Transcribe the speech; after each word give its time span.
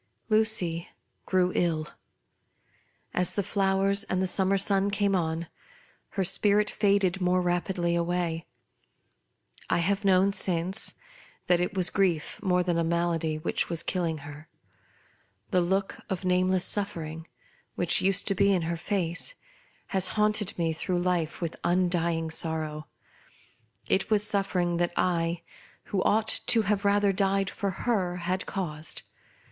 Lucy 0.29 0.89
grew 1.27 1.51
ill. 1.53 1.87
As 3.13 3.33
the 3.35 3.43
flowers 3.43 4.03
and 4.05 4.19
the 4.19 4.25
summer 4.25 4.57
sun 4.57 4.89
came 4.89 5.15
on, 5.15 5.45
her 6.17 6.23
spirit 6.23 6.71
faded 6.71 7.21
more 7.21 7.39
rapidly 7.39 7.93
away. 7.95 8.47
I 9.69 9.77
have 9.77 10.03
known 10.03 10.33
since, 10.33 10.95
that 11.45 11.59
it 11.59 11.75
was 11.75 11.91
gn 11.91 12.15
icf 12.15 12.41
more 12.41 12.63
than 12.63 12.89
malady 12.89 13.37
which 13.37 13.69
was 13.69 13.83
killing 13.83 14.15
8 14.21 14.21
her. 14.21 14.49
The 15.51 15.61
look 15.61 15.99
of 16.09 16.25
nameless 16.25 16.65
suffering 16.65 17.27
which 17.75 18.01
used 18.01 18.27
to 18.29 18.33
be 18.33 18.51
in 18.51 18.63
her 18.63 18.77
face, 18.77 19.35
has 19.89 20.07
haunted 20.17 20.57
me 20.57 20.73
through 20.73 20.97
life 20.97 21.41
with 21.41 21.55
undying 21.63 22.31
sorrow. 22.31 22.87
It 23.87 24.09
was 24.09 24.25
suffering 24.27 24.77
that 24.77 24.93
I, 24.97 25.43
who 25.93 26.01
ought 26.01 26.39
to 26.47 26.63
have 26.63 26.85
rather 26.85 27.13
died 27.13 27.51
for 27.51 27.69
her, 27.85 28.15
had 28.15 28.47
caused. 28.47 29.03